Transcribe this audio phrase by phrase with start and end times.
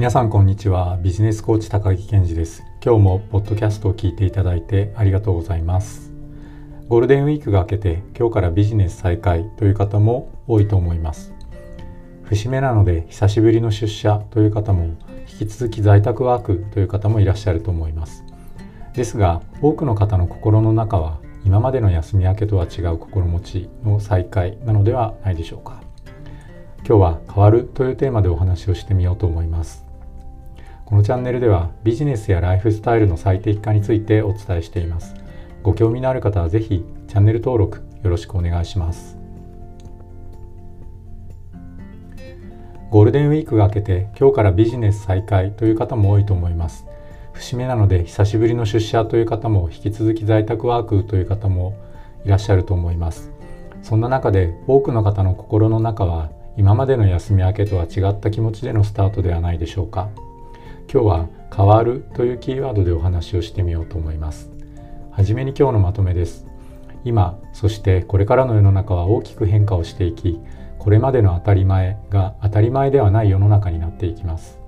[0.00, 0.98] 皆さんこんにちは。
[1.02, 2.64] ビジネスコーチ高木健二です。
[2.82, 6.10] 今日もポッドキャストを聞いていただいてありがとうございます。
[6.88, 11.34] ゴールデンウィークが明けて今日からビジネス再開という方も多いと思います。
[12.22, 14.96] 節目なので久しぶりの出社という方も
[15.30, 18.24] 引き続き在宅ワークという方もいらっしゃると思います。
[18.94, 25.82] ですが多くの方の心の中は今までの休み明けとは違う心持ちの再開なのではないでしょうか。
[26.88, 29.89] 今日は変わるというテーマでお話をしてみようと思います。
[30.90, 35.14] このチャンネルではビジネスやライフスタイルの最適化についてお伝えしています。
[35.62, 39.16] ご興味のある方はぜひチャンネル登録よろしくお願いします。
[42.90, 46.84] ゴールデンウィークが明けて今日からビジネス再開という方も多いと思います。
[47.34, 51.78] 節目なので久しぶりの出社という方も引き続き在宅ワークという方も
[52.24, 53.30] いらっしゃると思います。
[53.82, 60.08] そんな中で多くの方の心の中は今までの休み明けとは違った気持ちでのスタートではないでしょうか。
[60.92, 64.50] 今日は変わるというキーワードでお話をしてみようと思います。
[65.12, 66.46] はじめに今日のまとめです。
[67.04, 70.40] 今そしてこれからの世の中は大きく変化をしていき
[70.80, 74.58] これまでの当たり前が当たり前ではない世の中になっていきます。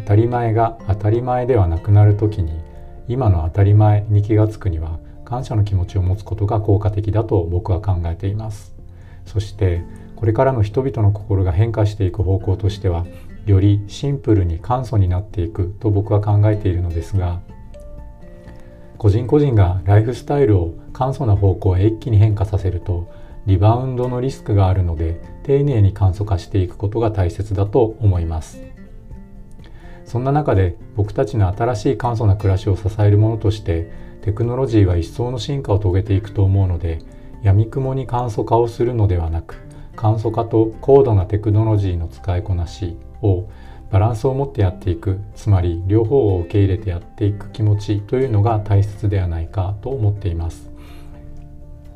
[0.00, 2.60] 当たり前が当たり前ではなくなる時に
[3.08, 8.74] 今の当たり前に気がつくには感謝の気持ちを持つことが効果的だと僕は考えています。
[9.24, 9.82] そして
[10.14, 13.06] これからの人々の心が変化していく方向としては
[13.46, 17.40] よりシンプルに簡素になっていくと僕は考えているのですが
[18.98, 23.10] 個人個人がライフスタイルを簡素な方向へ一気に変化させると
[23.46, 28.62] リバウンドのリスクがあるので丁寧に簡素化していくことが大切だと思います。
[30.04, 33.90] そんな中で僕たちの新しい簡素な暮らしを支えるものとして
[34.20, 36.98] テクノロジーは一層の進化を遂げていくと思うので
[37.42, 39.56] 闇雲に簡素化をするのではなく
[39.96, 43.48] 簡素化と高度なテクノロジーの使いこなしを
[43.90, 50.70] バランスを持ってやっていくつまり両方を受け入れてやっていく気持ちというのが大切ではないかと思っています。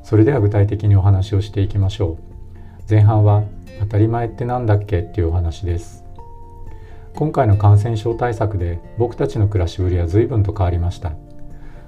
[0.02, 2.16] それでは具体的にお話をしていきましょう。
[2.88, 3.42] 前半は
[3.80, 6.04] 当たり前って何だっけっていうお話です。
[7.14, 11.12] 今回の感染症対策で僕たちの暮らしぶりは随分と変わりました。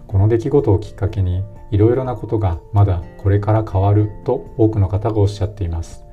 [0.06, 6.07] この出来事をきっかけにいろいろなことがまだこれから変わると多くの方がおっしゃっています。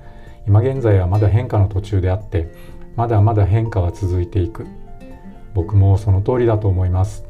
[0.47, 2.51] 今現在はまだ変化の途中であって
[2.95, 4.65] まだまだ変化は続いていく。
[5.53, 7.25] 僕もその通りだと思います。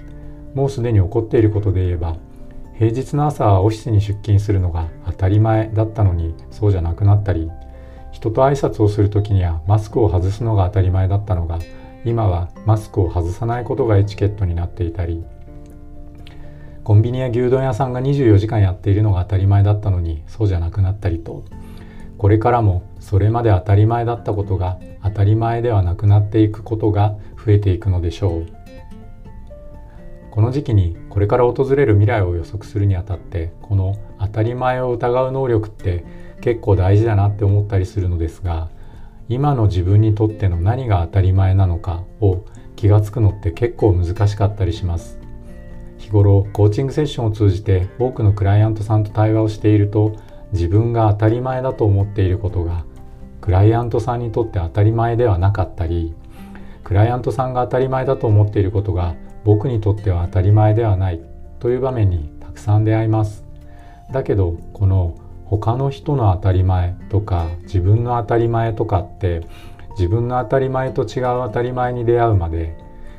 [0.56, 2.16] もうすでに起こっていることで言えば
[2.78, 7.52] 平日の朝はオフィスに出勤するのが当たり前だったのにそうじゃなくなったり
[8.12, 11.60] 人と挨拶をする時にはマスクを外すのが当たり前だったのが
[12.06, 15.24] 今はマスクを外さないことがエチケットになっていたり
[16.86, 21.44] コンビニや牛丼屋さんが24時間やっているのが当たり前だったのにそうじゃなくなったりと
[22.18, 28.48] これからもそれまで当たり前だったことが当たり前ではなくなっていくことが増えていくのでしょう。
[30.32, 36.04] この時期にこれから訪れる未来を予測するにあたってこの当たり前を疑う能力って
[36.42, 38.70] 結構大事だなって思ったりするのですが
[39.30, 42.44] 今の自分にとっての何が当たり前なのかを
[42.76, 45.20] 気が付くのって結構難しかったりします。
[46.00, 50.16] 日頃コーチングセッションを通じて多くのクライアントさんと対話をしていると
[50.54, 52.84] 自分が当たり前だと思っていることが
[53.46, 56.16] クライアントさんにとって当たり前ではなかったり
[56.84, 61.22] クライアントさんが当たり前だと思っていることが僕にとっては当たり前ではない
[61.60, 63.46] という場面にたくさん出会います。
[64.12, 69.46] だけどこの他の人の当たり前とか自分の当たり前とかって
[69.92, 72.76] 自分の当たり前と違う当たり前に出会うまで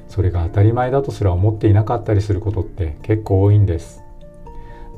[0.08, 4.02] それが当たり前だとすら思っていなかったりすることって結構多いんです。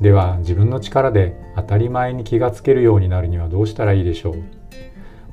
[0.01, 4.58] では自分の力で当たり前に気がつけるようになるにはどうしたらいいでしょう？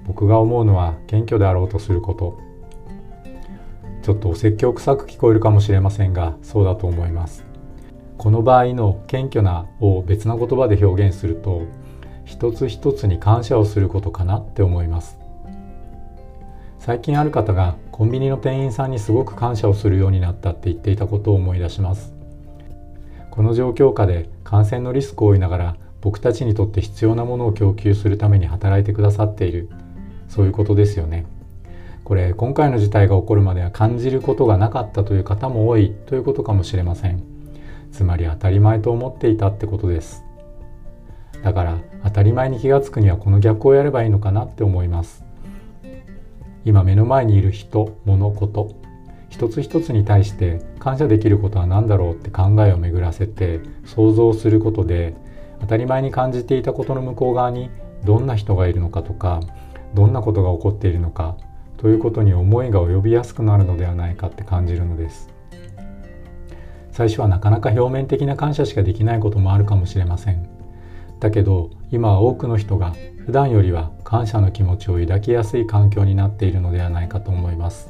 [0.06, 2.38] 僕が思うのは謙虚であろうとすること。
[4.02, 7.44] ちょっとお説教臭く聞こえるかもしれませんがそうだと思います。
[8.16, 11.62] この場合の謙虚なを別な言葉で表現すると
[12.24, 15.18] 一つ一つに感謝をすることかなって思います。
[16.78, 22.14] 最近ある方がコンビニの店員さんにすごく感謝をするようになったって言っていたことを思い出します。
[23.32, 29.68] この状況下で感染のリスクを負いながら僕たちにとって必要なものを供給するために働いてくださっている。
[30.28, 31.26] そういうことですよね。
[32.04, 37.22] これ今回の事態が起こるまでは感じることがなかったという方も多いということかもしれません。
[37.90, 40.24] つまり当たり前と思っていたってことです。
[41.42, 45.24] だから当たり前に気がつくにはこの逆をやればいいのかなって思います。
[46.64, 48.76] 今目の前にいる人物事
[49.28, 55.14] 一つ一つに対して感謝できることは何だろうって考えを巡らせて想像することで
[55.60, 57.70] 当たり前に感じていたことの向こう側に
[58.04, 59.40] どんな人がいるのかとか
[59.96, 61.36] どんなことが起こっているのか
[61.78, 65.30] ということに思いが及びやすくなるのではないかって感じるのです。
[66.92, 70.48] 最初はなかなか表面的な感謝しかできないこともあるかもしれません。
[71.18, 72.94] だけど今は多くの人が
[73.24, 77.88] 普段よりは感謝の気持ちを抱きやすい環境になっているのではないかと思います。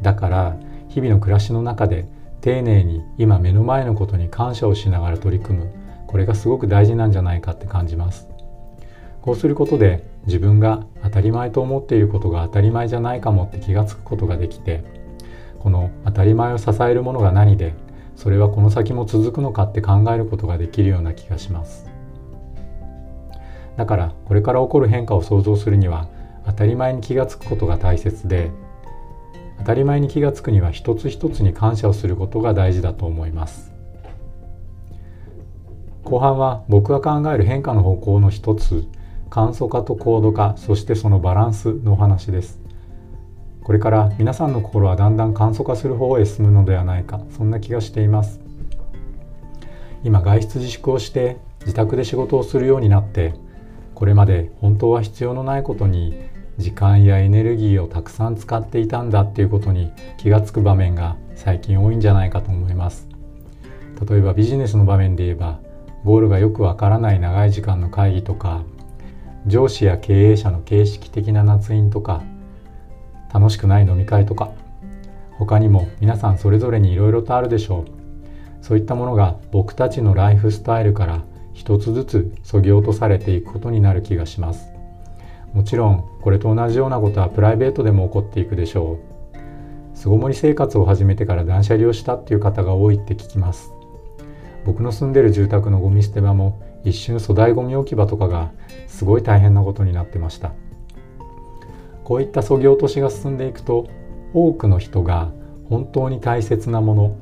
[0.00, 0.56] だから
[0.88, 2.06] 日々の暮らしの中で
[2.40, 5.70] 丁寧に今目の前のことに感謝をしながら取り組む。
[6.06, 8.29] これがすごく大事なんじゃないかって感じます。
[9.22, 14.84] こうすることで自分が当たり前と思っていることが当たり前じゃないかもって気がつくことができて
[15.58, 17.74] この当たり前を支えるものが何で
[18.16, 21.88] それはこの先も続くのかって考えることができるような気がします。
[23.76, 26.08] だからこれから起こる変化を想像するには
[26.44, 28.50] 当たり前に気がつくことが大切で
[29.58, 33.72] 当たり前に気がつくには一つ一つに感謝をすることが大事だと思います。
[36.04, 38.86] 後半は僕が考える変化の方向の一つ
[39.30, 42.60] 簡素化と高度化そしてそのバランスのお話です。
[43.62, 48.40] これから皆さんの心はだんだん簡素化する方へ進むのではないかそんな気がしています。
[50.02, 53.34] 今外出自粛をして自宅で仕事をするようになって
[53.94, 56.14] これまで本当は必要のないことに
[56.56, 63.06] 時間やエネルギーをたくさん使っていたんだっていうことに気がつく場面が最近多いんじゃないかと思います。
[64.08, 65.60] 例えばビジネスの場面で言えば
[66.04, 68.64] ゴールがよくわからない長い時間の会議とか
[69.46, 72.22] 上司や経営者の形式的な夏印とか
[73.32, 74.52] 楽しくない飲み会とか
[75.38, 78.00] 他にも皆さんそれぞれにいろいろとあるでしょう。
[78.60, 81.22] そういったものが僕たちのライフスタイルから
[81.54, 84.70] 一つずつそぎ落とされていくことになる気がします。
[85.54, 88.98] もちろんこれと同じようなことはプライベートでも起こっていくでしょ
[89.94, 89.96] う。
[89.96, 93.72] 巣ごもり生活を始めてから断捨離をしたっていう方が多いって聞きます。
[94.66, 98.50] 僕の住んでる住宅のゴミ捨て場も一瞬粗大ごみ置き場とかが
[98.86, 100.52] すごい大変なことになってました。
[102.04, 103.86] こういったそぎ落としが進んでいくと
[104.34, 105.30] 多くの人が
[105.68, 107.16] 本当に大切なもの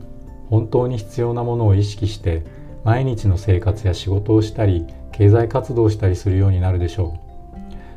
[0.48, 2.42] 本当に必要なものを意識して
[2.84, 7.18] 毎日の生活や仕事をしたり経済活動をしたりするようになるでしょ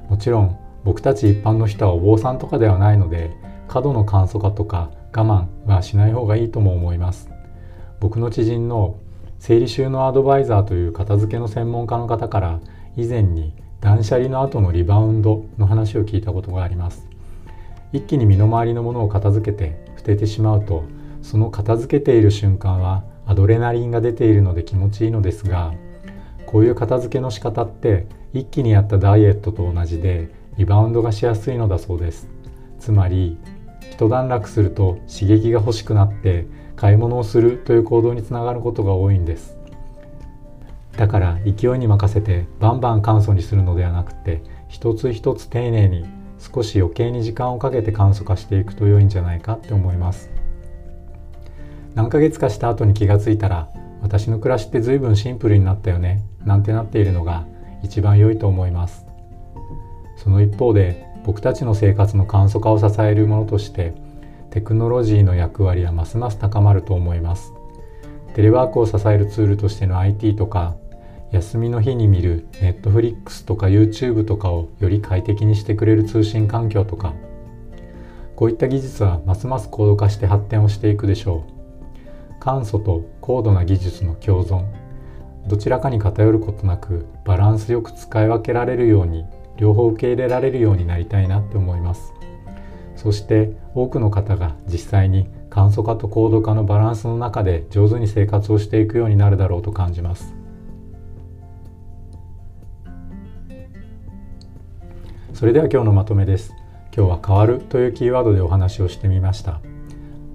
[0.07, 0.11] う。
[0.11, 3.31] もちろん僕たち一般の人はお坊さんとかではないので
[3.67, 7.29] 過度の簡素化とか我慢はしない方がいいとも思います。
[8.01, 8.97] 僕の知人の
[9.41, 12.59] 整理収納アドバイザーという片付けの専門家の方から
[12.95, 17.07] 以前に断捨離の後のリバウンドの話を聞いたことがあります。
[17.91, 20.83] 一気に身の回りのものを片付けて捨ててしまうと
[21.23, 25.73] その片付けている瞬間はアドレナリンが出ているので気持ちいいのですが
[26.45, 32.29] こういう片付けの仕方って一気にやったダイエットと同じでリバウンドがしやすいのだそうです。
[32.79, 33.39] つまり
[33.91, 36.45] 一段落すると刺激が欲しくなって
[36.81, 39.55] 買い物をするという行動につながることが多いんです。
[40.97, 46.07] だから勢いに任せてバンバン簡素にするのではなくて一つ一つ丁寧に
[46.39, 50.31] 少し余計に時間をかけて簡素化していくと良いんじゃないかって思います。
[51.93, 53.69] 何ヶ月かした後に気がついたら
[54.01, 57.45] 私の暮らしって随分シンプルになったよねなんてなっているのが
[57.83, 59.05] 一番良いと思います。
[60.17, 63.93] その一方で僕たちの生活の簡素化を支えるものとして
[64.51, 67.53] テクノロジーの役割はますます高まると思います。
[68.33, 70.75] テレワークを支えるツールとしての IT とか
[71.31, 77.13] 休みの日に見る Netflix とか YouTube とかをより快適にしてくれる通信環境とか
[78.35, 81.45] こういった技術はますます高度化して発展をしていくでしょ
[82.37, 82.39] う。
[82.41, 84.65] 簡素と高度な技術の共存
[85.47, 89.25] どちらかに偏ることなくバランスよく使い分けられるように
[89.57, 92.13] 両方受け入れられるようになりたいなって思います。
[93.01, 100.35] そして多くの方が実際に簡素化と高度化のバランスの中で上手に生活をしていくようになるだろうと感じます。
[105.33, 106.53] それでは今日のまとめです。
[106.95, 109.61] 今日は変わるというキーワードでお話をしてみました。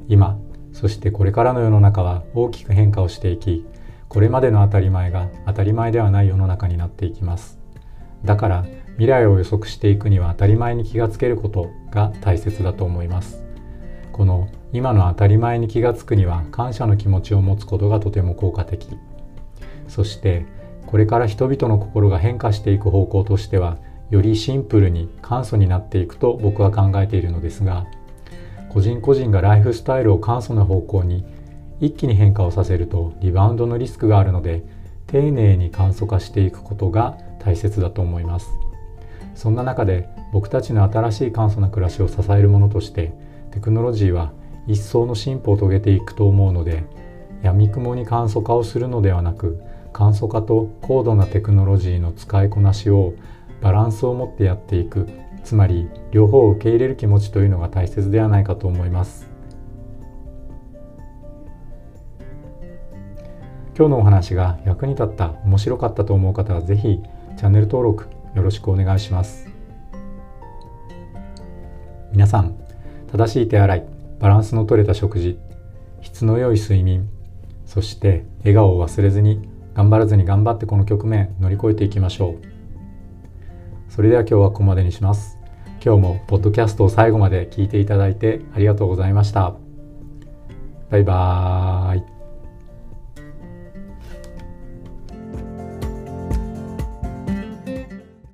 [0.09, 0.37] 今
[0.73, 3.65] そしてこれからの世の中は大きく変化をしていき
[4.09, 7.61] これまでの当たり前が当たり前ではない世の中になっていきます。
[8.25, 13.45] だから未来を予測していくには当たり前に気がつけることが大切だと思います
[14.13, 18.97] この今の当たり前に気がつくには感謝の気持ちを持つことがとても効果的
[19.89, 20.47] そして
[20.87, 23.79] これから人々の心が変化していく方向としては
[24.11, 27.87] よりシンプルに簡素になっていくと僕は考えているのですが
[28.71, 31.25] 個人個人がライフスタイルを簡素な方向に
[31.81, 34.65] 一気に変化をさせるとリバウンドのリスクがあるので
[35.07, 38.49] 丁寧に簡素化していくことが大切だと思います。
[39.37, 43.13] そんな中で僕たちの新しい簡素な暮らしを支えるものとして
[43.53, 44.33] テクノロジーは
[44.67, 46.85] 一層の進歩を遂げていくと思うので
[47.43, 49.61] 闇雲に簡素化をするのではなく
[49.93, 53.13] 簡素化と高度なテクノロジーの使いこなしを
[53.61, 55.07] バランスを持ってやっていく
[55.45, 59.31] つまり両方を受け入れる気持ちというのが大切ではないかと思います。
[63.79, 67.03] 今日のお話が役に立った面白かったと思う方は是非
[67.37, 69.49] チャンネル登録よろしくお願いします。
[72.13, 72.55] 皆さん
[73.11, 73.87] 正しい手洗い
[74.21, 75.39] バランスの取れた食事
[76.01, 77.09] 質の良い睡眠
[77.67, 83.93] そして笑顔を忘れずに頑張らずに頑張ってこの局面乗り越えていきましょう。
[83.93, 85.39] それでは今日はここまでにします。
[85.85, 89.55] 今日もポッドキャストを最後まで聞いていただいてありがとうございました。
[90.91, 92.16] バイバーイ。